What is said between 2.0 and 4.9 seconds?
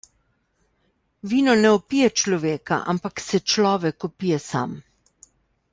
človeka, ampak se človek opije sam.